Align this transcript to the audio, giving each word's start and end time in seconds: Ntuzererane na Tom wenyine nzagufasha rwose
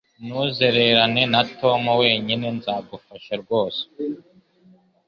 Ntuzererane 0.25 1.23
na 1.33 1.41
Tom 1.59 1.81
wenyine 2.01 2.45
nzagufasha 2.57 3.33
rwose 3.43 3.81